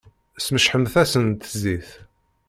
[0.45, 1.89] Smecḥemt-asent zzit!